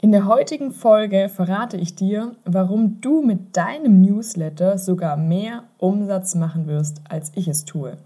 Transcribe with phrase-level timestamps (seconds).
[0.00, 6.36] In der heutigen Folge verrate ich dir, warum du mit deinem Newsletter sogar mehr Umsatz
[6.36, 7.96] machen wirst, als ich es tue.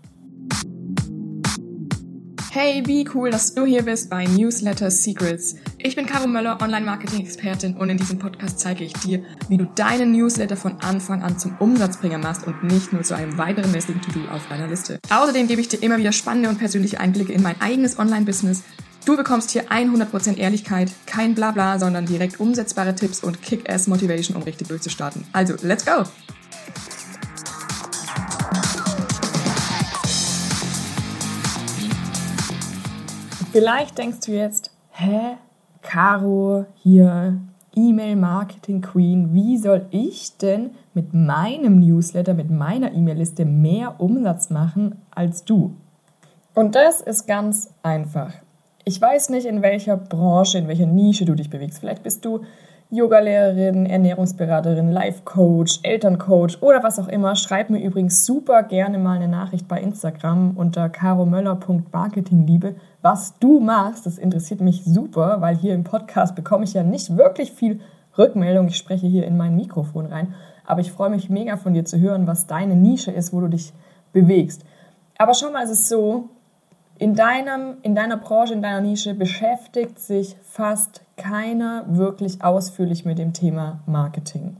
[2.50, 5.56] Hey, wie cool, dass du hier bist bei Newsletter Secrets.
[5.76, 10.12] Ich bin Caro Möller, Online-Marketing-Expertin und in diesem Podcast zeige ich dir, wie du deinen
[10.12, 14.30] Newsletter von Anfang an zum Umsatzbringer machst und nicht nur zu einem weiteren lästigen To-Do
[14.30, 14.98] auf deiner Liste.
[15.10, 18.62] Außerdem gebe ich dir immer wieder spannende und persönliche Einblicke in mein eigenes Online-Business
[19.04, 24.68] Du bekommst hier 100% Ehrlichkeit, kein Blabla, sondern direkt umsetzbare Tipps und Kick-Ass-Motivation, um richtig
[24.68, 25.24] durchzustarten.
[25.32, 26.04] Also, let's go!
[33.50, 35.36] Vielleicht denkst du jetzt, hä,
[35.82, 37.40] Caro hier,
[37.74, 45.02] E-Mail-Marketing Queen, wie soll ich denn mit meinem Newsletter, mit meiner E-Mail-Liste mehr Umsatz machen
[45.10, 45.74] als du?
[46.54, 48.32] Und das ist ganz einfach.
[48.84, 51.78] Ich weiß nicht, in welcher Branche, in welcher Nische du dich bewegst.
[51.78, 52.40] Vielleicht bist du
[52.90, 57.36] Yogalehrerin, Ernährungsberaterin, Life-Coach, Elterncoach oder was auch immer.
[57.36, 62.74] Schreib mir übrigens super gerne mal eine Nachricht bei Instagram unter caromöller.marketingliebe.
[63.02, 67.16] Was du machst, das interessiert mich super, weil hier im Podcast bekomme ich ja nicht
[67.16, 67.80] wirklich viel
[68.18, 68.66] Rückmeldung.
[68.66, 70.34] Ich spreche hier in mein Mikrofon rein.
[70.66, 73.48] Aber ich freue mich mega von dir zu hören, was deine Nische ist, wo du
[73.48, 73.72] dich
[74.12, 74.64] bewegst.
[75.18, 76.30] Aber schau mal, es ist so,
[77.02, 83.18] in, deinem, in deiner Branche, in deiner Nische beschäftigt sich fast keiner wirklich ausführlich mit
[83.18, 84.56] dem Thema Marketing.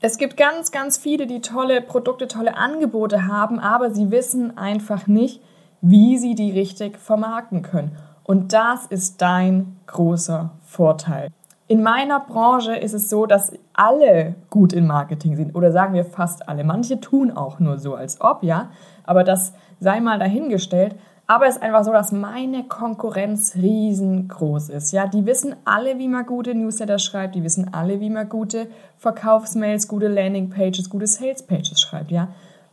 [0.00, 5.08] Es gibt ganz, ganz viele, die tolle Produkte, tolle Angebote haben, aber sie wissen einfach
[5.08, 5.42] nicht,
[5.80, 7.96] wie sie die richtig vermarkten können.
[8.22, 11.28] Und das ist dein großer Vorteil.
[11.66, 16.04] In meiner Branche ist es so, dass alle gut in Marketing sind oder sagen wir
[16.04, 16.62] fast alle.
[16.62, 18.70] Manche tun auch nur so, als ob, ja,
[19.02, 20.94] aber das sei mal dahingestellt.
[21.26, 24.92] Aber es ist einfach so, dass meine Konkurrenz riesengroß ist.
[24.92, 28.66] Ja, die wissen alle, wie man gute Newsletter schreibt, die wissen alle, wie man gute
[28.98, 32.10] Verkaufsmails, gute Landingpages, gute Salespages schreibt.
[32.10, 32.28] Ja,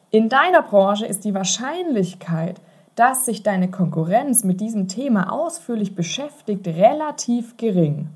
[0.09, 2.59] in deiner Branche ist die Wahrscheinlichkeit,
[2.95, 8.09] dass sich deine Konkurrenz mit diesem Thema ausführlich beschäftigt, relativ gering.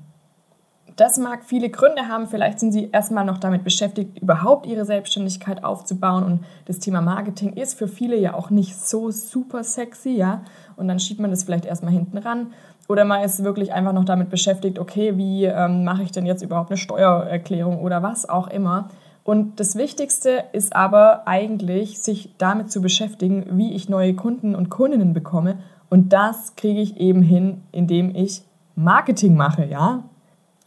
[0.96, 2.26] Das mag viele Gründe haben.
[2.26, 6.24] Vielleicht sind sie erstmal noch damit beschäftigt, überhaupt ihre Selbstständigkeit aufzubauen.
[6.24, 10.42] Und das Thema Marketing ist für viele ja auch nicht so super sexy, ja.
[10.76, 12.52] Und dann schiebt man das vielleicht erstmal hinten ran.
[12.88, 16.42] Oder man ist wirklich einfach noch damit beschäftigt, okay, wie ähm, mache ich denn jetzt
[16.42, 18.88] überhaupt eine Steuererklärung oder was auch immer.
[19.22, 24.70] Und das Wichtigste ist aber eigentlich, sich damit zu beschäftigen, wie ich neue Kunden und
[24.70, 25.58] Kundinnen bekomme.
[25.90, 28.42] Und das kriege ich eben hin, indem ich
[28.76, 30.04] Marketing mache, ja.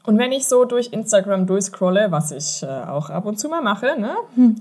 [0.05, 3.61] Und wenn ich so durch Instagram durchscrolle, was ich äh, auch ab und zu mal
[3.61, 4.15] mache, ne?
[4.35, 4.55] Hm.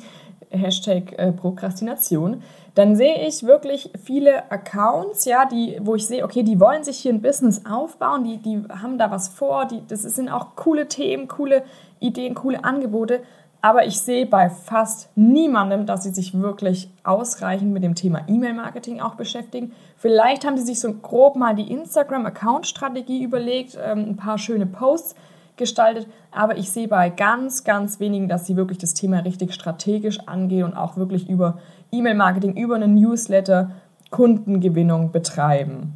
[0.50, 2.42] Hashtag äh, Prokrastination,
[2.74, 6.98] dann sehe ich wirklich viele Accounts, ja, die, wo ich sehe, okay, die wollen sich
[6.98, 10.86] hier ein Business aufbauen, die, die haben da was vor, die, das sind auch coole
[10.86, 11.64] Themen, coole
[11.98, 13.20] Ideen, coole Angebote,
[13.68, 19.02] aber ich sehe bei fast niemandem, dass sie sich wirklich ausreichend mit dem Thema E-Mail-Marketing
[19.02, 19.72] auch beschäftigen.
[19.98, 25.16] Vielleicht haben sie sich so grob mal die Instagram-Account-Strategie überlegt, ähm, ein paar schöne Posts
[25.58, 30.20] gestaltet, aber ich sehe bei ganz, ganz wenigen, dass sie wirklich das Thema richtig strategisch
[30.20, 31.58] angehen und auch wirklich über
[31.92, 33.72] E-Mail-Marketing, über einen Newsletter
[34.08, 35.92] Kundengewinnung betreiben.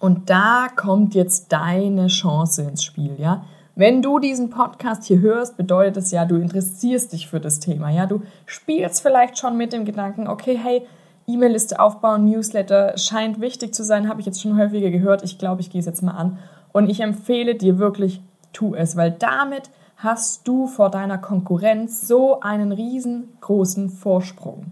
[0.00, 3.44] Und da kommt jetzt deine Chance ins Spiel, ja?
[3.76, 7.90] Wenn du diesen Podcast hier hörst, bedeutet es ja, du interessierst dich für das Thema,
[7.90, 8.06] ja?
[8.06, 10.86] Du spielst vielleicht schon mit dem Gedanken, okay, hey,
[11.26, 15.22] E-Mail-Liste aufbauen, Newsletter scheint wichtig zu sein, habe ich jetzt schon häufiger gehört.
[15.22, 16.38] Ich glaube, ich gehe es jetzt mal an.
[16.72, 18.20] Und ich empfehle dir wirklich
[18.52, 24.66] tu es, weil damit hast du vor deiner Konkurrenz so einen riesengroßen Vorsprung.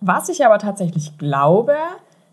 [0.00, 1.76] Was ich aber tatsächlich glaube,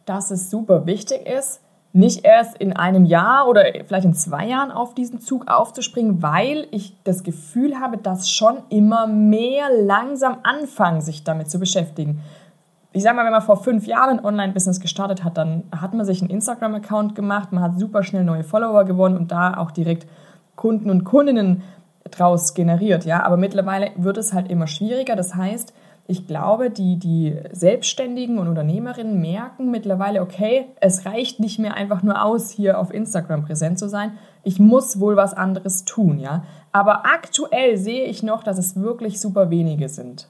[0.05, 1.59] dass es super wichtig ist,
[1.97, 6.67] nicht erst in einem Jahr oder vielleicht in zwei Jahren auf diesen Zug aufzuspringen, weil
[6.69, 12.21] ich das Gefühl habe, dass schon immer mehr langsam anfangen, sich damit zu beschäftigen.
[12.93, 16.05] Ich sage mal, wenn man vor fünf Jahren ein Online-Business gestartet hat, dann hat man
[16.05, 20.07] sich einen Instagram-Account gemacht, man hat super schnell neue Follower gewonnen und da auch direkt
[20.55, 21.63] Kunden und Kundinnen
[22.11, 23.23] draus generiert, ja.
[23.23, 25.15] Aber mittlerweile wird es halt immer schwieriger.
[25.15, 25.73] Das heißt,
[26.09, 32.01] ich glaube, die, die Selbstständigen und Unternehmerinnen merken mittlerweile, okay, es reicht nicht mehr einfach
[32.01, 34.17] nur aus, hier auf Instagram präsent zu sein.
[34.43, 36.45] Ich muss wohl was anderes tun, ja.
[36.71, 40.29] Aber aktuell sehe ich noch, dass es wirklich super wenige sind.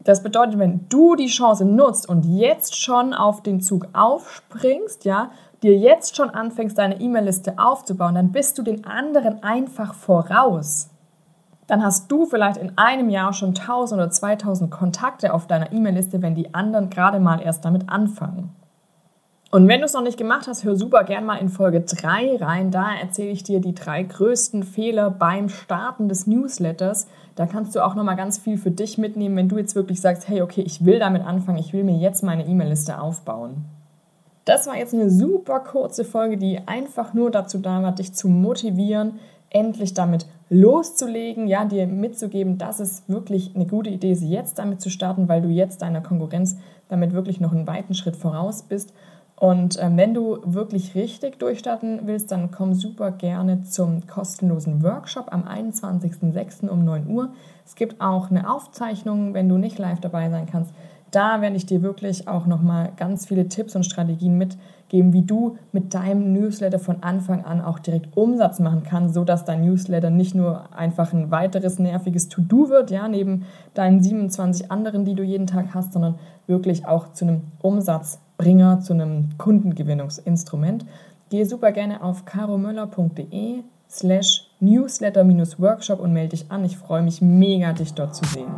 [0.00, 5.30] Das bedeutet, wenn du die Chance nutzt und jetzt schon auf den Zug aufspringst, ja,
[5.62, 10.88] dir jetzt schon anfängst, deine E-Mail-Liste aufzubauen, dann bist du den anderen einfach voraus.
[11.66, 16.22] Dann hast du vielleicht in einem Jahr schon 1000 oder 2000 Kontakte auf deiner E-Mail-Liste,
[16.22, 18.54] wenn die anderen gerade mal erst damit anfangen.
[19.54, 22.38] Und wenn du es noch nicht gemacht hast, hör super gern mal in Folge 3
[22.40, 22.70] rein.
[22.70, 27.06] Da erzähle ich dir die drei größten Fehler beim Starten des Newsletters.
[27.34, 30.26] Da kannst du auch nochmal ganz viel für dich mitnehmen, wenn du jetzt wirklich sagst,
[30.26, 33.66] hey, okay, ich will damit anfangen, ich will mir jetzt meine E-Mail-Liste aufbauen.
[34.46, 38.28] Das war jetzt eine super kurze Folge, die einfach nur dazu da war, dich zu
[38.28, 39.20] motivieren,
[39.50, 44.82] endlich damit loszulegen, ja, dir mitzugeben, dass es wirklich eine gute Idee ist, jetzt damit
[44.82, 46.58] zu starten, weil du jetzt deiner Konkurrenz
[46.88, 48.92] damit wirklich noch einen weiten Schritt voraus bist.
[49.34, 55.32] Und äh, wenn du wirklich richtig durchstarten willst, dann komm super gerne zum kostenlosen Workshop
[55.32, 56.68] am 21.06.
[56.68, 57.32] um 9 Uhr.
[57.64, 60.72] Es gibt auch eine Aufzeichnung, wenn du nicht live dabei sein kannst.
[61.12, 65.58] Da werde ich dir wirklich auch nochmal ganz viele Tipps und Strategien mitgeben, wie du
[65.70, 70.34] mit deinem Newsletter von Anfang an auch direkt Umsatz machen kannst, sodass dein Newsletter nicht
[70.34, 73.44] nur einfach ein weiteres nerviges To-Do wird, ja, neben
[73.74, 76.14] deinen 27 anderen, die du jeden Tag hast, sondern
[76.46, 80.86] wirklich auch zu einem Umsatzbringer, zu einem Kundengewinnungsinstrument.
[81.28, 86.64] Gehe super gerne auf caromöller.de slash newsletter-workshop und melde dich an.
[86.64, 88.48] Ich freue mich mega, dich dort zu sehen.